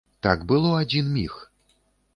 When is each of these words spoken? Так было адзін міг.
Так 0.27 0.39
было 0.53 0.71
адзін 0.81 1.13
міг. 1.19 1.39